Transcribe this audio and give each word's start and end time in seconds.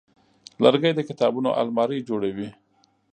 لرګی 0.63 0.91
د 0.95 0.99
کتابونو 1.09 1.49
المارۍ 1.61 1.99
جوړوي. 2.09 2.49